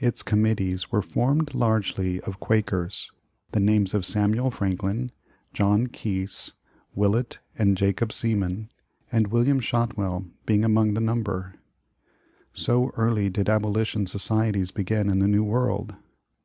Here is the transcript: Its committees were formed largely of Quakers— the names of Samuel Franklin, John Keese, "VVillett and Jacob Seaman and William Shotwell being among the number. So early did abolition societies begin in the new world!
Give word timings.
Its 0.00 0.24
committees 0.24 0.90
were 0.90 1.00
formed 1.00 1.54
largely 1.54 2.20
of 2.22 2.40
Quakers— 2.40 3.12
the 3.52 3.60
names 3.60 3.94
of 3.94 4.04
Samuel 4.04 4.50
Franklin, 4.50 5.12
John 5.52 5.86
Keese, 5.86 6.54
"VVillett 6.96 7.38
and 7.56 7.76
Jacob 7.76 8.12
Seaman 8.12 8.68
and 9.12 9.28
William 9.28 9.60
Shotwell 9.60 10.26
being 10.44 10.64
among 10.64 10.94
the 10.94 11.00
number. 11.00 11.54
So 12.52 12.90
early 12.96 13.30
did 13.30 13.48
abolition 13.48 14.08
societies 14.08 14.72
begin 14.72 15.08
in 15.08 15.20
the 15.20 15.28
new 15.28 15.44
world! 15.44 15.94